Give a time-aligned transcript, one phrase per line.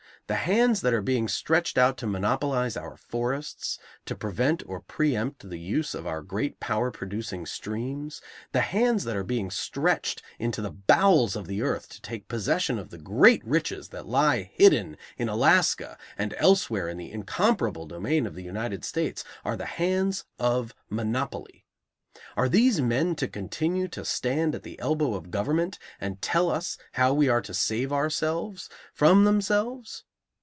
[0.27, 5.13] The hands that are being stretched out to monopolize our forests, to prevent or pre
[5.13, 8.21] empt the use of our great power producing streams,
[8.53, 12.79] the hands that are being stretched into the bowels of the earth to take possession
[12.79, 18.25] of the great riches that lie hidden in Alaska and elsewhere in the incomparable domain
[18.25, 21.65] of the United States, are the hands of monopoly.
[22.37, 26.77] Are these men to continue to stand at the elbow of government and tell us
[26.93, 30.05] how we are to save ourselves, from themselves?